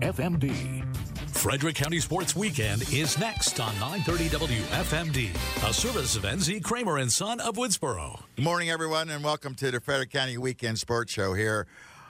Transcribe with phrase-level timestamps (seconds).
[0.00, 0.96] WFMD.
[1.28, 7.12] Frederick County Sports Weekend is next on 930 WFMD, a service of NZ Kramer and
[7.12, 8.22] Son of Woodsboro.
[8.36, 11.66] Good morning, everyone, and welcome to the Frederick County Weekend Sports Show here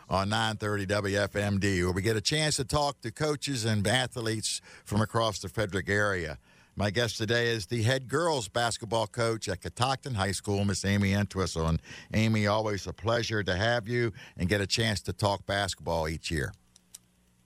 [0.09, 5.01] on 930 WFMD, where we get a chance to talk to coaches and athletes from
[5.01, 6.39] across the Frederick area.
[6.77, 11.13] My guest today is the head girls basketball coach at Catoctin High School, Miss Amy
[11.13, 11.67] Entwistle.
[11.67, 11.83] And
[12.15, 16.31] Amy, always a pleasure to have you and get a chance to talk basketball each
[16.31, 16.53] year.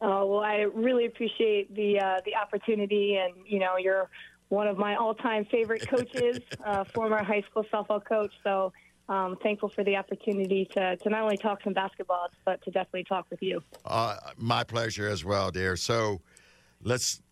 [0.06, 4.10] Oh well, I really appreciate the uh, the opportunity, and you know, you're
[4.50, 8.32] one of my all-time favorite coaches, uh, former high school softball coach.
[8.42, 8.70] So
[9.08, 13.04] um, thankful for the opportunity to, to not only talk some basketball, but to definitely
[13.04, 13.62] talk with you.
[13.86, 15.74] Uh, my pleasure as well, dear.
[15.74, 16.20] So
[16.82, 17.22] let's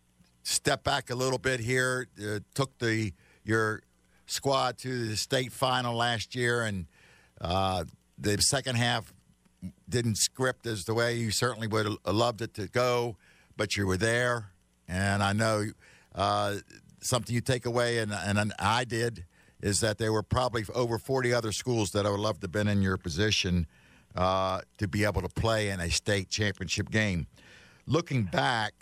[0.43, 2.09] step back a little bit here.
[2.19, 3.13] Uh, took the
[3.45, 3.83] your
[4.25, 6.87] squad to the state final last year, and
[7.39, 7.85] uh,
[8.17, 9.13] the second half
[9.89, 13.17] didn't script as the way you certainly would have loved it to go,
[13.57, 14.53] but you were there,
[14.89, 15.67] and I know
[16.15, 16.57] uh,
[17.01, 19.25] something you take away, and, and I did,
[19.61, 22.53] is that there were probably over 40 other schools that I would love to have
[22.53, 23.67] been in your position
[24.17, 27.27] uh, to be able to play in a state championship game.
[27.87, 28.75] Looking back,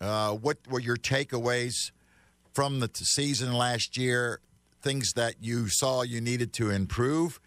[0.00, 1.90] uh, what were your takeaways
[2.52, 4.40] from the season last year?
[4.80, 7.40] Things that you saw you needed to improve,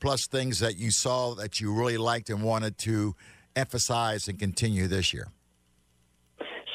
[0.00, 3.14] plus things that you saw that you really liked and wanted to
[3.56, 5.28] emphasize and continue this year?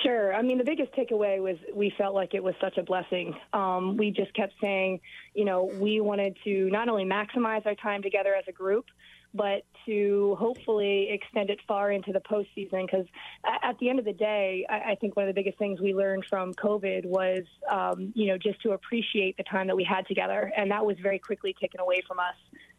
[0.04, 0.34] Sure.
[0.34, 3.34] I mean, the biggest takeaway was we felt like it was such a blessing.
[3.54, 5.00] Um, we just kept saying,
[5.34, 8.86] you know, we wanted to not only maximize our time together as a group,
[9.34, 12.86] but to hopefully extend it far into the postseason.
[12.86, 13.06] Because
[13.46, 16.26] at the end of the day, I think one of the biggest things we learned
[16.30, 20.52] from COVID was, um, you know, just to appreciate the time that we had together,
[20.56, 22.36] and that was very quickly taken away from us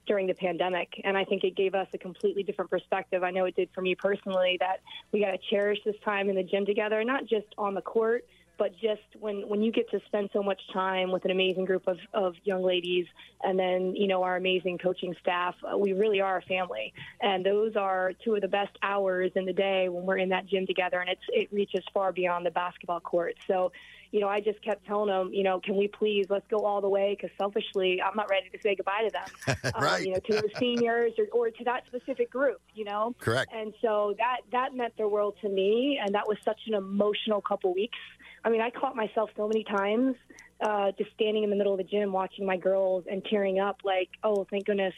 [0.06, 1.00] during the pandemic.
[1.04, 3.22] And I think it gave us a completely different perspective.
[3.22, 4.80] I know it did for me personally that
[5.12, 8.24] we got to cherish this time in the gym together, not just on the court,
[8.56, 11.86] but just when when you get to spend so much time with an amazing group
[11.86, 13.06] of, of young ladies
[13.42, 17.44] and then you know our amazing coaching staff uh, we really are a family and
[17.44, 20.66] those are two of the best hours in the day when we're in that gym
[20.66, 23.72] together and it's it reaches far beyond the basketball court so
[24.14, 26.80] you know, I just kept telling them, you know, can we please let's go all
[26.80, 27.16] the way?
[27.18, 29.72] Because selfishly, I'm not ready to say goodbye to them.
[29.82, 29.98] right.
[29.98, 32.60] Um, you know, to those seniors or, or to that specific group.
[32.76, 33.16] You know.
[33.18, 33.52] Correct.
[33.52, 37.40] And so that that meant the world to me, and that was such an emotional
[37.40, 37.98] couple weeks.
[38.44, 40.14] I mean, I caught myself so many times
[40.60, 43.78] uh, just standing in the middle of the gym watching my girls and tearing up,
[43.84, 44.94] like, oh, thank goodness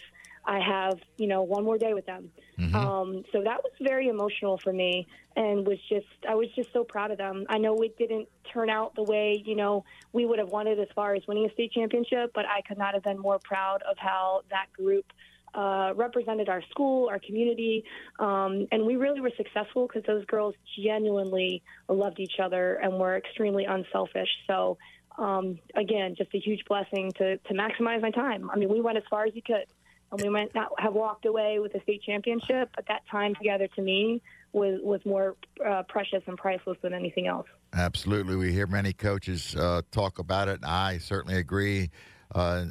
[0.46, 2.30] I have, you know, one more day with them.
[2.58, 2.74] Mm-hmm.
[2.74, 6.84] Um, so that was very emotional for me and was just, I was just so
[6.84, 7.46] proud of them.
[7.48, 10.88] I know it didn't turn out the way, you know, we would have wanted as
[10.94, 13.96] far as winning a state championship, but I could not have been more proud of
[13.98, 15.04] how that group
[15.52, 17.84] uh, represented our school, our community,
[18.18, 23.16] um, and we really were successful because those girls genuinely loved each other and were
[23.16, 24.28] extremely unselfish.
[24.46, 24.76] So,
[25.18, 28.50] um, again, just a huge blessing to, to maximize my time.
[28.50, 29.64] I mean, we went as far as you could
[30.12, 33.68] and we might not have walked away with a state championship, but that time together
[33.76, 34.22] to me
[34.52, 37.46] was was more uh, precious and priceless than anything else.
[37.74, 40.56] Absolutely, we hear many coaches uh, talk about it.
[40.56, 41.90] And I certainly agree
[42.34, 42.66] uh,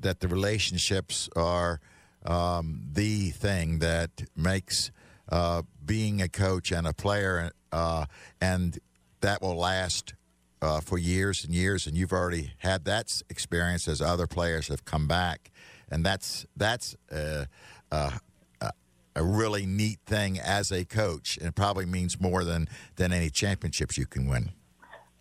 [0.00, 1.80] that the relationships are
[2.24, 4.90] um, the thing that makes
[5.30, 8.06] uh, being a coach and a player, uh,
[8.40, 8.78] and
[9.20, 10.14] that will last
[10.62, 11.86] uh, for years and years.
[11.86, 15.50] And you've already had that experience as other players have come back
[15.90, 17.46] and that's that's a,
[17.90, 18.20] a,
[19.18, 23.98] a really neat thing as a coach, and probably means more than than any championships
[23.98, 24.50] you can win.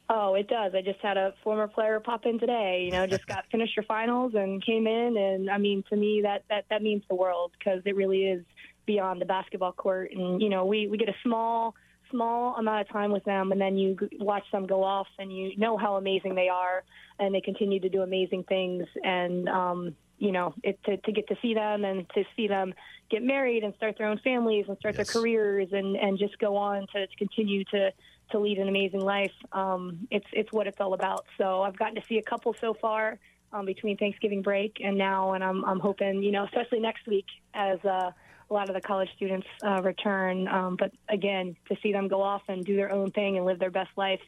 [0.09, 0.73] Oh, it does.
[0.73, 2.83] I just had a former player pop in today.
[2.85, 6.21] You know, just got finished your finals and came in, and I mean, to me,
[6.23, 8.43] that that that means the world because it really is
[8.85, 10.11] beyond the basketball court.
[10.13, 11.75] And you know, we we get a small
[12.09, 15.57] small amount of time with them, and then you watch them go off, and you
[15.57, 16.83] know how amazing they are,
[17.19, 18.85] and they continue to do amazing things.
[19.03, 22.73] And um, you know, it, to, to get to see them and to see them
[23.09, 25.07] get married and start their own families and start yes.
[25.07, 27.91] their careers and, and just go on to, to continue to,
[28.31, 29.31] to lead an amazing life.
[29.51, 31.25] Um, it's, it's what it's all about.
[31.37, 33.19] So I've gotten to see a couple so far
[33.53, 37.25] um, between Thanksgiving break and now, and I'm, I'm hoping, you know, especially next week
[37.53, 38.11] as uh,
[38.49, 40.47] a lot of the college students uh, return.
[40.47, 43.59] Um, but again, to see them go off and do their own thing and live
[43.59, 44.21] their best life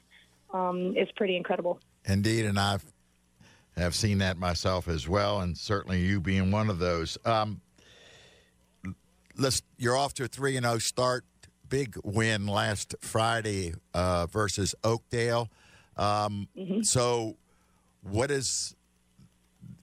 [0.54, 1.80] um, is pretty incredible.
[2.06, 2.84] Indeed, and I've
[3.77, 7.18] have seen that myself as well, and certainly you being one of those.
[7.25, 7.62] Um,
[9.38, 9.62] let's.
[9.77, 11.25] You're off to a three and zero oh start.
[11.68, 15.50] Big win last Friday uh, versus Oakdale.
[15.98, 16.81] Um, mm-hmm.
[16.81, 17.38] So,
[18.01, 18.75] what is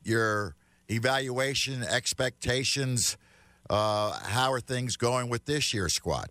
[0.02, 0.56] your
[0.88, 3.16] evaluation expectations?
[3.68, 6.28] Uh, how are things going with this year's squad?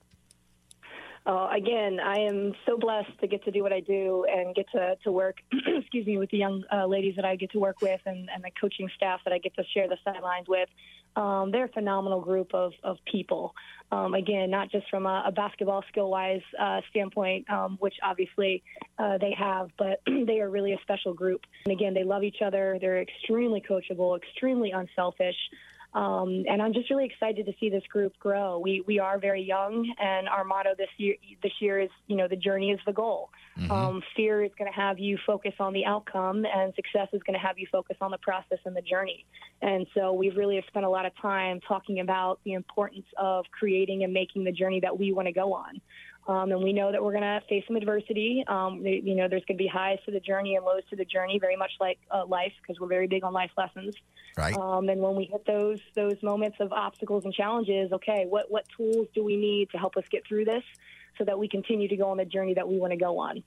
[1.26, 4.68] Uh, again, I am so blessed to get to do what I do and get
[4.74, 7.82] to, to work, excuse me, with the young uh, ladies that I get to work
[7.82, 10.70] with and, and the coaching staff that I get to share the sidelines with.
[11.16, 13.56] Um, they're a phenomenal group of, of people.
[13.92, 18.62] Um, again, not just from a, a basketball skill wise uh, standpoint, um, which obviously
[19.00, 21.42] uh, they have, but they are really a special group.
[21.66, 22.78] And again, they love each other.
[22.80, 25.38] They're extremely coachable, extremely unselfish.
[25.96, 28.60] Um, and I'm just really excited to see this group grow.
[28.60, 32.28] We we are very young, and our motto this year this year is you know
[32.28, 33.30] the journey is the goal.
[33.58, 33.72] Mm-hmm.
[33.72, 37.40] Um, fear is going to have you focus on the outcome, and success is going
[37.40, 39.26] to have you focus on the process and the journey.
[39.62, 44.04] And so we've really spent a lot of time talking about the importance of creating
[44.04, 45.80] and making the journey that we want to go on.
[46.28, 48.44] Um, and we know that we're going to face some adversity.
[48.48, 51.06] Um, you know, there's going to be highs to the journey and lows to the
[51.06, 53.96] journey, very much like uh, life, because we're very big on life lessons.
[54.36, 54.58] Right.
[54.58, 58.66] Um, and when we hit those those moments of obstacles and challenges, okay, what what
[58.76, 60.64] tools do we need to help us get through this,
[61.18, 63.44] so that we continue to go on the journey that we want to go on?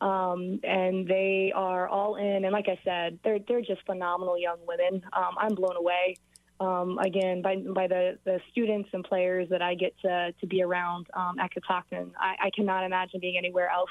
[0.00, 2.44] Um, and they are all in.
[2.44, 5.02] And like I said, they're they're just phenomenal young women.
[5.12, 6.16] Um, I'm blown away
[6.60, 10.62] um, again by by the, the students and players that I get to to be
[10.62, 12.12] around um, at Catoctin.
[12.18, 13.90] I, I cannot imagine being anywhere else.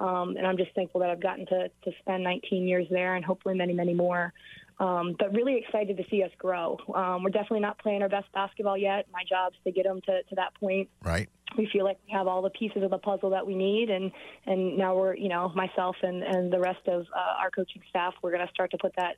[0.00, 3.24] Um, and I'm just thankful that I've gotten to, to spend 19 years there and
[3.24, 4.32] hopefully many, many more.
[4.80, 6.76] Um, but really excited to see us grow.
[6.92, 9.06] Um, we're definitely not playing our best basketball yet.
[9.12, 10.88] My job's to get them to, to that point.
[11.04, 11.28] Right.
[11.56, 14.10] We feel like we have all the pieces of the puzzle that we need, and
[14.46, 18.14] and now we're you know myself and and the rest of uh, our coaching staff.
[18.22, 19.16] We're going to start to put that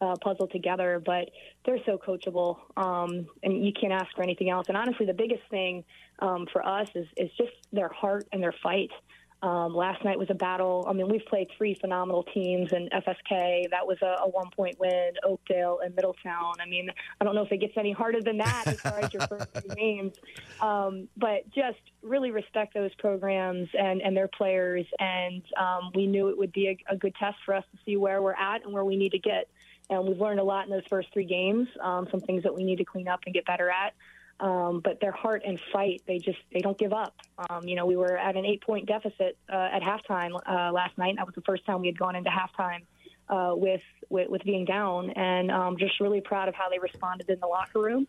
[0.00, 1.02] uh, puzzle together.
[1.04, 1.30] But
[1.64, 4.66] they're so coachable, um, and you can't ask for anything else.
[4.68, 5.84] And honestly, the biggest thing
[6.20, 8.90] um, for us is is just their heart and their fight.
[9.42, 10.86] Um, last night was a battle.
[10.88, 13.70] I mean, we've played three phenomenal teams in FSK.
[13.70, 16.54] That was a, a one point win, Oakdale and Middletown.
[16.58, 16.88] I mean,
[17.20, 19.48] I don't know if it gets any harder than that as far as your first
[19.52, 20.14] three games.
[20.60, 24.86] Um, but just really respect those programs and, and their players.
[24.98, 27.96] And um, we knew it would be a, a good test for us to see
[27.96, 29.48] where we're at and where we need to get
[29.90, 31.68] and we've learned a lot in those first three games.
[31.80, 33.94] Um, some things that we need to clean up and get better at.
[34.38, 37.14] Um, but their heart and fight, they just they don't give up.
[37.48, 40.98] Um, you know, we were at an eight point deficit uh, at halftime uh, last
[40.98, 41.10] night.
[41.10, 42.82] And That was the first time we had gone into halftime
[43.28, 43.80] uh, with,
[44.10, 47.46] with, with being down, and um, just really proud of how they responded in the
[47.46, 48.06] locker room.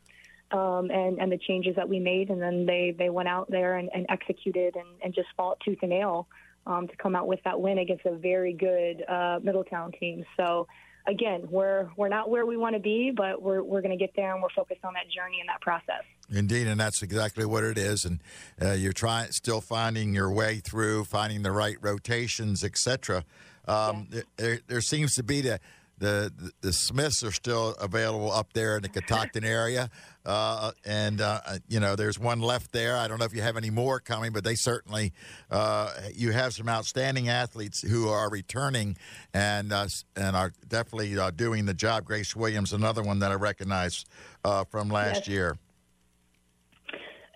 [0.49, 3.75] Um, and, and the changes that we made, and then they, they went out there
[3.75, 6.25] and, and executed and, and just fought tooth and nail
[6.65, 10.23] um, to come out with that win against a very good uh, Middletown team.
[10.37, 10.67] So
[11.07, 14.15] again, we're we're not where we want to be, but we're we're going to get
[14.15, 16.03] there, and we're focused on that journey and that process.
[16.29, 18.05] Indeed, and that's exactly what it is.
[18.05, 18.19] And
[18.61, 23.23] uh, you're trying, still finding your way through, finding the right rotations, etc.
[23.67, 24.21] Um, yeah.
[24.35, 25.59] there, there seems to be the
[25.97, 29.89] the the Smiths are still available up there in the Catoctin area,
[30.25, 32.95] uh, and uh, you know there's one left there.
[32.95, 35.13] I don't know if you have any more coming, but they certainly
[35.49, 38.97] uh, you have some outstanding athletes who are returning
[39.33, 42.05] and uh, and are definitely uh, doing the job.
[42.05, 44.05] Grace Williams, another one that I recognize
[44.45, 45.27] uh, from last yes.
[45.27, 45.57] year.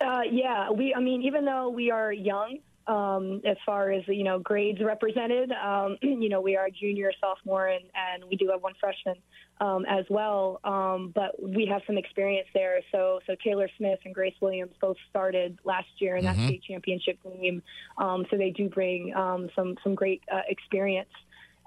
[0.00, 0.94] yeah, we.
[0.94, 5.52] I mean, even though we are young, um, as far as you know grades represented.
[5.52, 9.16] Um, you know, we are a junior, sophomore, and, and we do have one freshman
[9.60, 10.60] um, as well.
[10.64, 12.80] Um, but we have some experience there.
[12.90, 16.38] So so Taylor Smith and Grace Williams both started last year in mm-hmm.
[16.38, 17.62] that state championship game.
[17.98, 21.10] Um, so they do bring um, some some great uh, experience.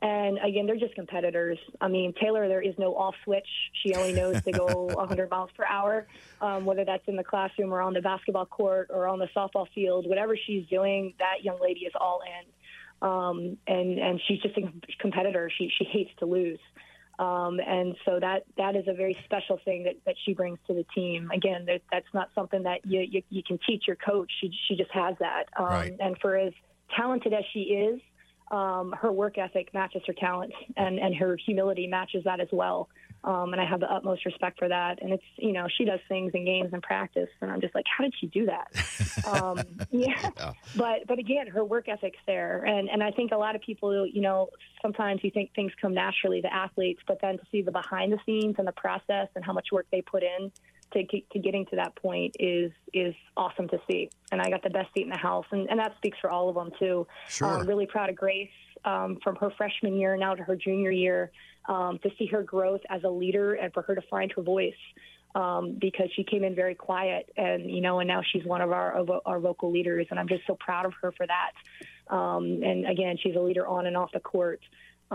[0.02, 1.58] And again, they're just competitors.
[1.80, 3.48] I mean, Taylor, there is no off switch.
[3.82, 6.06] She only knows to go 100 miles per hour,
[6.42, 9.68] um, whether that's in the classroom or on the basketball court or on the softball
[9.74, 10.08] field.
[10.08, 13.08] Whatever she's doing, that young lady is all in.
[13.08, 15.50] Um, and and she's just a competitor.
[15.58, 16.60] She she hates to lose.
[17.18, 20.74] Um, and so that that is a very special thing that, that she brings to
[20.74, 21.32] the team.
[21.32, 24.32] Again, that, that's not something that you, you, you can teach your coach.
[24.42, 25.46] She she just has that.
[25.58, 25.96] Um, right.
[26.00, 26.54] And for as
[26.96, 28.02] talented as she is,
[28.52, 32.90] um, her work ethic matches her talent, and, and her humility matches that as well.
[33.24, 35.02] Um, and I have the utmost respect for that.
[35.02, 37.86] And it's, you know, she does things in games and practice, and I'm just like,
[37.98, 38.68] how did she do that?
[39.28, 39.60] um,
[39.90, 40.30] yeah.
[40.38, 40.52] yeah.
[40.76, 44.06] But but again, her work ethic's there, and and I think a lot of people,
[44.06, 44.50] you know,
[44.82, 48.20] sometimes you think things come naturally to athletes, but then to see the behind the
[48.26, 50.52] scenes and the process and how much work they put in
[50.94, 54.10] to, to getting to that point is is awesome to see.
[54.32, 56.50] And I got the best seat in the house, and, and that speaks for all
[56.50, 57.08] of them too.
[57.28, 57.60] Sure.
[57.60, 58.50] Um, really proud of Grace
[58.84, 61.32] um, from her freshman year now to her junior year
[61.68, 64.74] um, to see her growth as a leader and for her to find her voice.
[65.34, 68.72] Um, because she came in very quiet, and you know, and now she's one of
[68.72, 71.52] our of our vocal leaders, and I'm just so proud of her for that.
[72.08, 74.62] Um, and again, she's a leader on and off the court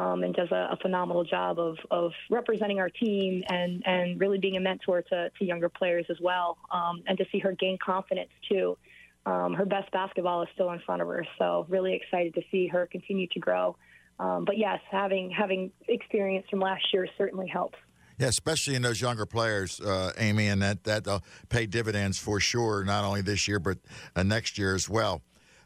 [0.01, 4.39] um, and does a, a, phenomenal job of, of representing our team and, and really
[4.39, 6.57] being a mentor to, to younger players as well.
[6.73, 8.79] Um, and to see her gain confidence too.
[9.27, 11.27] um, her best basketball is still in front of her.
[11.39, 13.77] So really excited to see her continue to grow.
[14.19, 17.79] Um, but yes, having having experience from last year certainly helps.
[18.19, 22.39] Yeah, especially in those younger players, uh, Amy, and that that will pay dividends for
[22.39, 23.79] sure, not only this year but
[24.15, 25.23] uh, next year as well.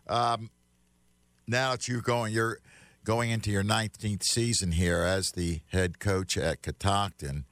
[0.09, 0.51] Um,
[1.47, 2.59] now that you're going, you're
[3.05, 7.45] going into your 19th season here as the head coach at Catoctin.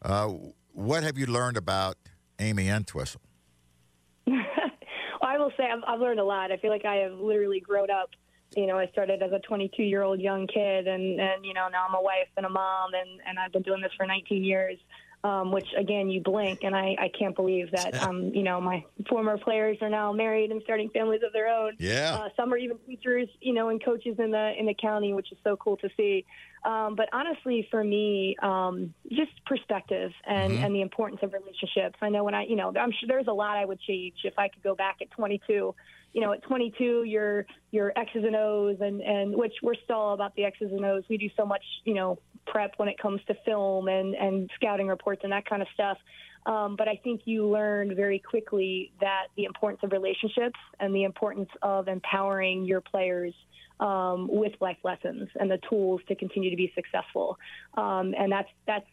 [0.00, 0.32] Uh,
[0.72, 1.96] what have you learned about
[2.38, 3.20] Amy Entwistle?
[4.26, 4.40] well,
[5.22, 6.50] I will say I've, I've learned a lot.
[6.50, 8.10] I feel like I have literally grown up
[8.56, 11.68] you know, I started as a 22 year old young kid, and and you know
[11.68, 14.44] now I'm a wife and a mom, and and I've been doing this for 19
[14.44, 14.78] years.
[15.24, 18.84] Um, which again, you blink, and I, I can't believe that um, you know my
[19.08, 21.74] former players are now married and starting families of their own.
[21.78, 25.14] Yeah, uh, some are even teachers, you know, and coaches in the in the county,
[25.14, 26.24] which is so cool to see.
[26.64, 30.64] Um, but honestly, for me, um, just perspective and mm-hmm.
[30.64, 31.96] and the importance of relationships.
[32.02, 34.36] I know when I, you know, I'm sure there's a lot I would change if
[34.38, 35.72] I could go back at 22
[36.12, 40.34] you know, at 22, your your X's and O's, and and which we're still about
[40.34, 41.04] the X's and O's.
[41.08, 42.18] We do so much, you know,
[42.52, 45.98] prep when it comes to film and and scouting reports and that kind of stuff.
[46.44, 51.04] Um, but I think you learn very quickly that the importance of relationships and the
[51.04, 53.32] importance of empowering your players
[53.80, 57.38] um, with life lessons and the tools to continue to be successful.
[57.74, 58.86] Um, and that's that's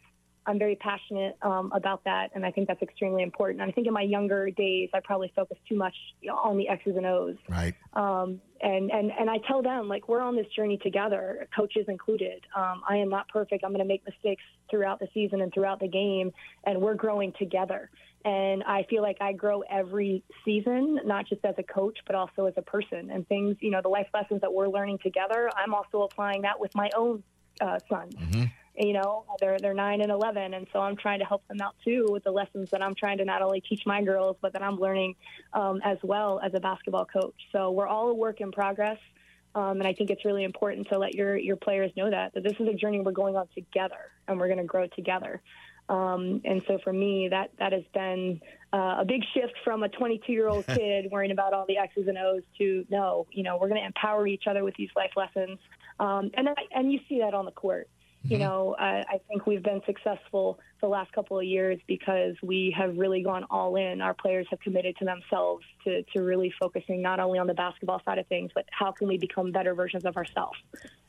[0.50, 3.60] I'm very passionate um, about that, and I think that's extremely important.
[3.60, 5.94] And I think in my younger days, I probably focused too much
[6.28, 7.36] on the X's and O's.
[7.48, 7.74] Right.
[7.94, 12.44] Um, and and and I tell them like we're on this journey together, coaches included.
[12.56, 13.64] Um, I am not perfect.
[13.64, 16.32] I'm going to make mistakes throughout the season and throughout the game,
[16.64, 17.88] and we're growing together.
[18.24, 22.46] And I feel like I grow every season, not just as a coach, but also
[22.46, 23.10] as a person.
[23.10, 26.60] And things, you know, the life lessons that we're learning together, I'm also applying that
[26.60, 27.22] with my own
[27.62, 28.14] uh, sons.
[28.16, 28.44] Mm-hmm
[28.76, 30.54] you know they're they're nine and eleven.
[30.54, 33.18] And so i'm trying to help them out too with the lessons that i'm trying
[33.18, 35.16] to not only teach my girls but that i'm learning
[35.52, 37.34] um, as well as a basketball coach.
[37.52, 38.98] So we're all a work in progress.
[39.54, 42.42] Um, and i think it's really important to let your your players know that that
[42.42, 45.40] this is a journey we're going on together and we're going to grow together.
[45.88, 48.40] Um, and so for me that that has been
[48.72, 52.06] uh, a big shift from a 22 year old kid worrying about all the x's
[52.06, 55.10] and o's to no you know we're going to empower each other with these life
[55.16, 55.58] lessons.
[55.98, 57.88] Um, and I, and you see that on the court
[58.22, 58.44] you mm-hmm.
[58.44, 62.96] know, I, I think we've been successful the last couple of years because we have
[62.98, 64.02] really gone all in.
[64.02, 68.02] Our players have committed to themselves to, to really focusing not only on the basketball
[68.04, 70.58] side of things, but how can we become better versions of ourselves,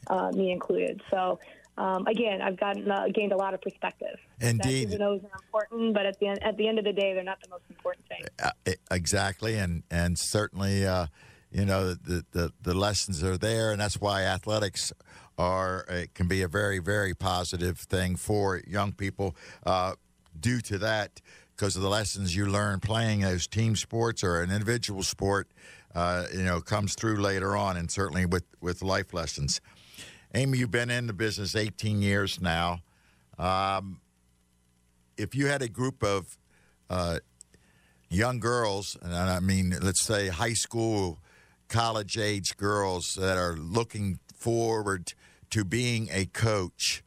[0.08, 1.02] uh, me included.
[1.10, 1.40] So,
[1.78, 4.18] um, again, I've gotten uh, gained a lot of perspective.
[4.40, 7.24] Indeed, those are important, but at the end, at the end of the day, they're
[7.24, 8.26] not the most important thing.
[8.42, 11.08] Uh, exactly, and and certainly, uh,
[11.52, 14.94] you know, the, the the lessons are there, and that's why athletics
[15.38, 19.94] are it can be a very very positive thing for young people uh,
[20.40, 21.22] due to that
[21.56, 25.48] because of the lessons you learn playing those team sports or an individual sport
[25.96, 29.62] uh, you know comes through later on and certainly with with life lessons.
[30.34, 32.80] Amy you've been in the business 18 years now.
[33.38, 34.00] Um,
[35.18, 36.38] if you had a group of
[36.90, 37.20] uh,
[38.10, 41.18] young girls and i mean let's say high school
[41.72, 45.14] college age girls that are looking forward
[45.50, 47.02] to being a coach,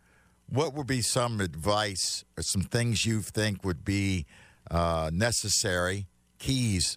[0.48, 4.24] what would be some advice or some things you think would be
[4.70, 6.06] uh, necessary
[6.38, 6.96] keys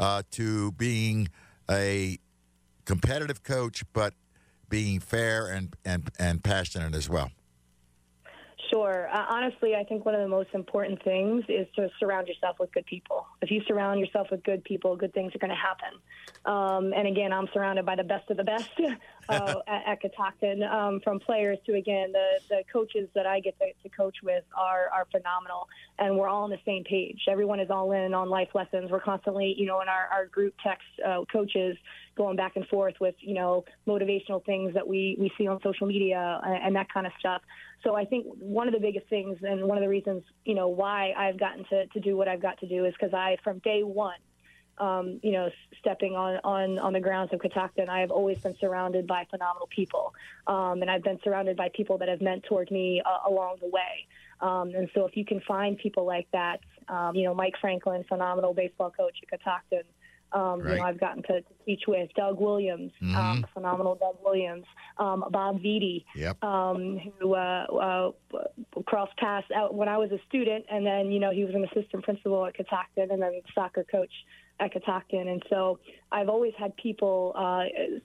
[0.00, 1.28] uh, to being
[1.70, 2.18] a
[2.84, 4.12] competitive coach, but
[4.68, 7.30] being fair and, and, and passionate as well?
[8.70, 9.08] Sure.
[9.12, 12.72] Uh, honestly, I think one of the most important things is to surround yourself with
[12.72, 13.26] good people.
[13.42, 15.98] If you surround yourself with good people, good things are going to happen.
[16.44, 18.70] Um, and again, I'm surrounded by the best of the best
[19.28, 23.58] uh, at, at Catoctin, um, from players to again the the coaches that I get
[23.58, 25.68] to, to coach with are are phenomenal,
[25.98, 27.22] and we're all on the same page.
[27.28, 28.90] Everyone is all in on life lessons.
[28.90, 31.76] We're constantly, you know, in our our group text uh, coaches
[32.16, 35.86] going back and forth with you know motivational things that we we see on social
[35.86, 37.42] media and, and that kind of stuff.
[37.84, 40.68] So I think one of the biggest things and one of the reasons you know
[40.68, 43.58] why I've gotten to to do what I've got to do is because I from
[43.58, 44.18] day one
[44.78, 48.56] um, you know, stepping on, on, on the grounds of Catoctin, I have always been
[48.58, 50.14] surrounded by phenomenal people.
[50.46, 54.06] Um, and I've been surrounded by people that have mentored me uh, along the way.
[54.40, 58.04] Um, and so if you can find people like that, um, you know, Mike Franklin,
[58.04, 59.82] phenomenal baseball coach at Catoctin,
[60.32, 60.72] um, right.
[60.72, 63.16] You know, I've gotten to, to, teach with Doug Williams, um, mm-hmm.
[63.16, 64.64] um, phenomenal Doug Williams,
[64.98, 66.42] um, Bob Vitti, yep.
[66.44, 68.10] um, who uh, uh,
[68.84, 71.64] crossed paths out when I was a student, and then you know he was an
[71.64, 74.12] assistant principal at Catoctin, and then soccer coach
[74.60, 75.28] at Catoctin.
[75.28, 75.78] And so
[76.10, 77.64] I've always had people uh,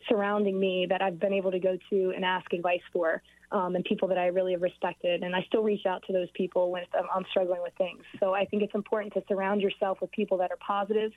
[0.09, 3.85] surrounding me that I've been able to go to and ask advice for, um, and
[3.85, 5.23] people that I really have respected.
[5.23, 8.03] And I still reach out to those people when I'm, I'm struggling with things.
[8.19, 11.11] So I think it's important to surround yourself with people that are positive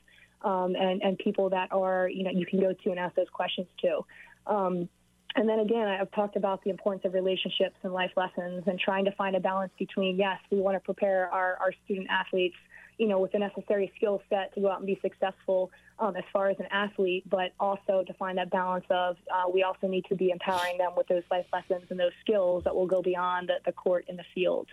[0.44, 3.30] um, and and people that are you know you can go to and ask those
[3.32, 4.04] questions to.
[4.46, 4.88] Um,
[5.36, 9.04] and then again, I've talked about the importance of relationships and life lessons and trying
[9.06, 12.54] to find a balance between, yes, we want to prepare our, our student athletes
[12.98, 16.24] you know, with the necessary skill set to go out and be successful um, as
[16.32, 20.04] far as an athlete, but also to find that balance of uh, we also need
[20.06, 23.48] to be empowering them with those life lessons and those skills that will go beyond
[23.48, 24.68] the, the court and the field.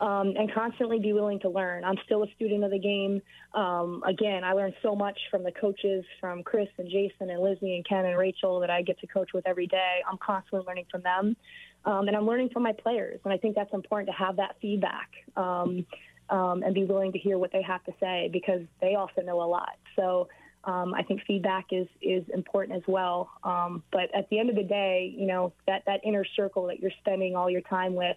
[0.00, 1.84] Um, and constantly be willing to learn.
[1.84, 3.22] I'm still a student of the game.
[3.54, 7.76] Um, again, I learned so much from the coaches, from Chris and Jason and Lizzie
[7.76, 10.02] and Ken and Rachel that I get to coach with every day.
[10.10, 11.36] I'm constantly learning from them.
[11.84, 13.20] Um, and I'm learning from my players.
[13.24, 15.10] And I think that's important to have that feedback.
[15.36, 15.86] Um,
[16.30, 19.42] um, and be willing to hear what they have to say because they also know
[19.42, 19.76] a lot.
[19.96, 20.28] So
[20.64, 23.30] um, I think feedback is is important as well.
[23.42, 26.80] Um, but at the end of the day, you know that that inner circle that
[26.80, 28.16] you're spending all your time with,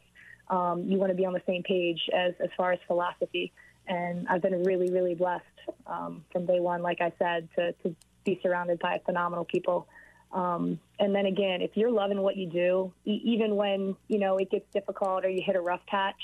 [0.49, 3.51] um, you want to be on the same page as as far as philosophy.
[3.87, 5.43] And I've been really really blessed
[5.85, 9.87] um, from day one, like I said, to to be surrounded by phenomenal people.
[10.31, 14.37] Um, and then again, if you're loving what you do, e- even when you know
[14.37, 16.21] it gets difficult or you hit a rough patch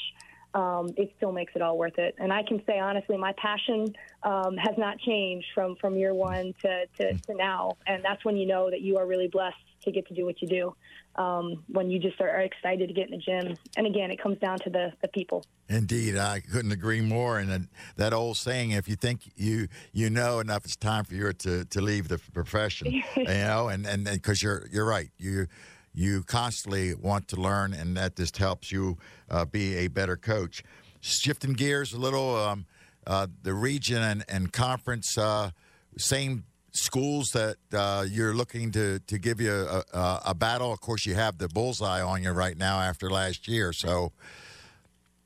[0.53, 2.15] um, it still makes it all worth it.
[2.19, 3.93] And I can say honestly, my passion
[4.24, 7.77] um, has not changed from, from year one to, to, to, now.
[7.88, 10.41] And that's when you know that you are really blessed to get to do what
[10.41, 10.75] you do.
[11.15, 13.55] Um, when you just are, excited to get in the gym.
[13.77, 15.43] And again, it comes down to the, the people.
[15.69, 17.39] Indeed, I couldn't agree more.
[17.39, 17.67] And
[17.98, 21.65] that old saying, if you think you you know enough, it's time for you to,
[21.65, 22.91] to leave the profession.
[23.15, 25.10] you know, and and because you're you're right.
[25.17, 25.48] You
[25.93, 28.97] you constantly want to learn, and that just helps you
[29.29, 30.63] uh, be a better coach.
[31.01, 32.65] Shifting gears a little, um,
[33.05, 35.51] uh, the region and, and conference, uh,
[35.97, 40.73] same schools that uh, you're looking to, to give you a, a, a, battle.
[40.73, 43.73] Of course, you have the bullseye on you right now after last year.
[43.73, 44.12] So,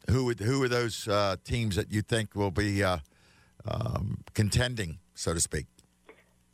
[0.10, 2.98] who would, who are those uh, teams that you think will be uh,
[3.66, 5.66] um, contending, so to speak?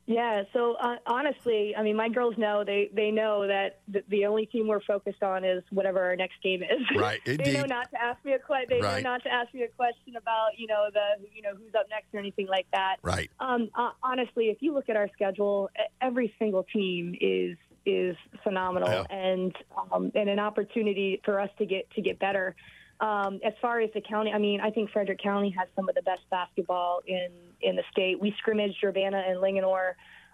[0.05, 4.25] Yeah, so uh, honestly, I mean, my girls know they they know that the, the,
[4.25, 6.69] only team we're focused on is whatever our next game is.
[6.95, 7.45] Right, indeed.
[7.45, 8.67] they know not to ask me a question.
[8.69, 9.01] They right.
[9.01, 11.85] know not to ask me a question about you know the you know who's up
[11.89, 12.97] next or anything like that.
[13.01, 13.31] Right.
[13.39, 15.69] Um, uh, honestly, if you look at our schedule,
[16.01, 19.03] every single team is is phenomenal yeah.
[19.09, 19.55] and
[19.91, 22.55] um, and an opportunity for us to get to get better.
[22.99, 25.95] Um, as far as the county, I mean, I think Frederick County has some of
[25.95, 27.29] the best basketball in
[27.61, 28.19] in the state.
[28.19, 29.93] We scrimmaged Urbana and Linganore,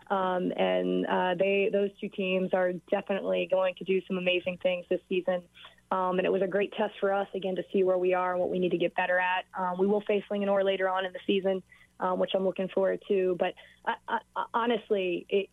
[0.09, 4.85] um, and uh, they those two teams are definitely going to do some amazing things
[4.89, 5.41] this season.
[5.91, 8.31] Um, and it was a great test for us again to see where we are
[8.31, 9.45] and what we need to get better at.
[9.57, 11.63] Um, we will face Linganore later on in the season,
[11.99, 13.35] um, which I'm looking forward to.
[13.39, 15.49] But I, I, honestly, it,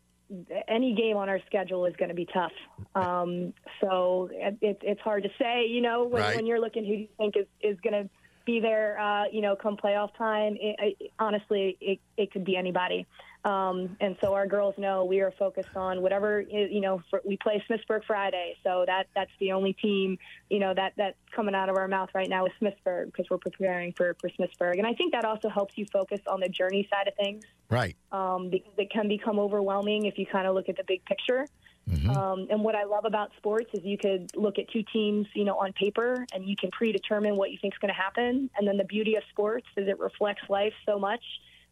[0.68, 2.52] any game on our schedule is going to be tough.
[2.94, 6.36] Um, so it, it's hard to say, you know, when, right.
[6.36, 8.10] when you're looking who you think is, is going to
[8.44, 10.56] be there, uh, you know, come playoff time.
[10.60, 13.06] It, it, honestly, it, it could be anybody.
[13.46, 17.00] Um, and so our girls know we are focused on whatever you know.
[17.08, 20.18] For, we play Smithsburg Friday, so that that's the only team
[20.50, 23.38] you know that that's coming out of our mouth right now is Smithsburg because we're
[23.38, 26.88] preparing for for Smithsburg, and I think that also helps you focus on the journey
[26.90, 27.96] side of things, right?
[28.12, 31.46] Um, because it can become overwhelming if you kind of look at the big picture.
[31.90, 32.10] Mm-hmm.
[32.10, 35.44] Um, and what I love about sports is you could look at two teams, you
[35.44, 38.50] know, on paper, and you can predetermine what you think is going to happen.
[38.56, 41.22] And then the beauty of sports is it reflects life so much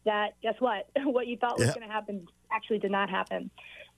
[0.05, 0.87] that guess what?
[1.03, 3.49] what you thought was going to happen actually did not happen.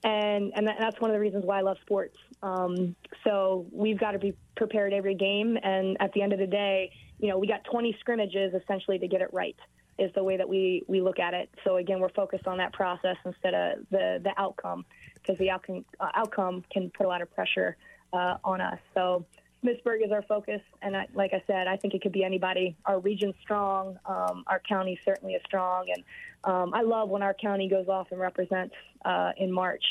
[0.04, 2.16] And and that's one of the reasons why I love sports.
[2.42, 6.46] Um, so we've got to be prepared every game, and at the end of the
[6.46, 9.56] day, you know, we got 20 scrimmages essentially to get it right.
[9.98, 11.50] Is the way that we we look at it.
[11.64, 14.84] So again, we're focused on that process instead of the the outcome,
[15.14, 17.76] because the outcome uh, outcome can put a lot of pressure
[18.12, 18.78] uh, on us.
[18.94, 19.26] So
[19.64, 22.76] Smithsburg is our focus, and I, like I said, I think it could be anybody.
[22.86, 23.98] Our region's strong.
[24.06, 26.04] Um, our county certainly is strong, and
[26.44, 29.84] um, I love when our county goes off and represents uh, in March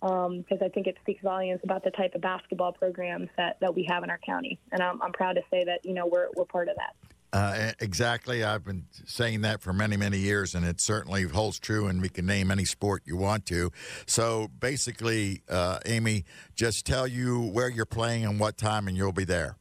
[0.00, 3.74] because um, I think it speaks volumes about the type of basketball programs that, that
[3.74, 6.28] we have in our county, and I'm, I'm proud to say that you know we're
[6.36, 7.15] we're part of that.
[7.32, 8.44] Uh, exactly.
[8.44, 11.86] I've been saying that for many, many years, and it certainly holds true.
[11.86, 13.70] And we can name any sport you want to.
[14.06, 19.12] So basically, uh, Amy, just tell you where you're playing and what time, and you'll
[19.12, 19.56] be there.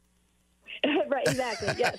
[1.26, 1.74] Exactly.
[1.78, 1.98] Yes,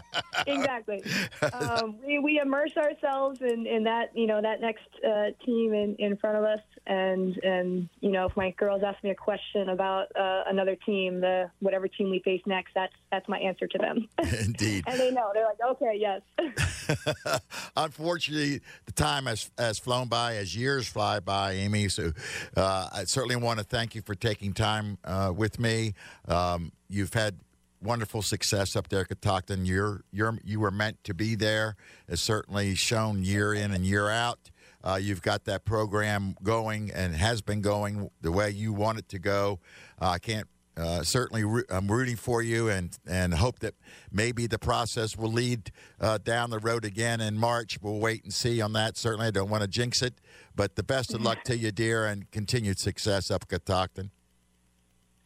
[0.46, 1.04] exactly.
[1.52, 5.96] Um, we, we immerse ourselves in, in that you know that next uh, team in,
[5.98, 9.68] in front of us, and and you know if my girls ask me a question
[9.70, 13.78] about uh, another team, the whatever team we face next, that's that's my answer to
[13.78, 14.08] them.
[14.44, 17.40] Indeed, and they know they're like, okay, yes.
[17.76, 21.88] Unfortunately, the time has has flown by as years fly by, Amy.
[21.88, 22.12] So
[22.56, 25.94] uh, I certainly want to thank you for taking time uh, with me.
[26.26, 27.36] Um, you've had
[27.82, 29.64] wonderful success up there at Catoctin.
[29.64, 31.76] You're you're you were meant to be there.
[32.08, 34.50] It's certainly shown year in and year out.
[34.84, 39.08] uh, you've got that program going and has been going the way you want it
[39.10, 39.60] to go.
[40.00, 43.74] Uh, I can't uh, certainly I'm rooting for you and and hope that
[44.12, 47.78] maybe the process will lead uh, down the road again in March.
[47.82, 48.96] We'll wait and see on that.
[48.96, 50.14] Certainly, I don't want to jinx it,
[50.54, 54.12] but the best of luck to you, dear, and continued success up at Catoctin.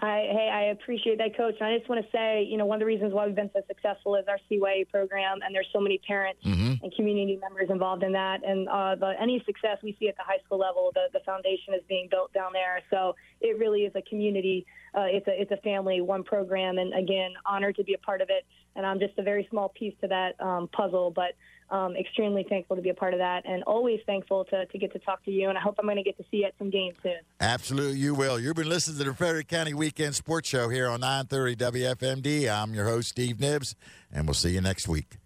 [0.02, 1.54] I, hey, I appreciate that, Coach.
[1.60, 3.50] And I just want to say, you know, one of the reasons why we've been
[3.54, 6.82] so successful is our CYA program, and there's so many parents mm-hmm.
[6.82, 8.44] and community members involved in that.
[8.44, 11.74] And uh, the, any success we see at the high school level, the, the foundation
[11.74, 12.80] is being built down there.
[12.90, 14.66] So it really is a community.
[14.92, 18.20] Uh, it's a it's a family, one program, and again, honored to be a part
[18.20, 18.44] of it.
[18.74, 21.36] And I'm just a very small piece to that um, puzzle, but
[21.72, 24.92] um, extremely thankful to be a part of that and always thankful to, to get
[24.92, 25.48] to talk to you.
[25.48, 27.16] And I hope I'm going to get to see you at some games soon.
[27.40, 28.38] Absolutely, you will.
[28.38, 32.52] You've been listening to the Frederick County Weekend Sports Show here on 930 WFMD.
[32.52, 33.74] I'm your host, Steve Nibbs,
[34.12, 35.16] and we'll see you next week.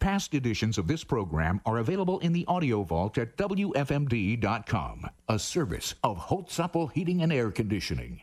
[0.00, 5.94] Past editions of this program are available in the audio vault at WFMD.com, a service
[6.02, 8.22] of Holtzapfel Heating and Air Conditioning.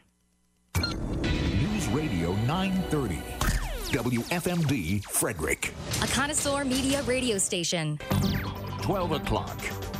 [0.75, 3.36] News Radio 930.
[3.89, 5.73] WFMD Frederick.
[6.01, 7.97] A connoisseur media radio station.
[8.81, 9.96] 12 o'clock.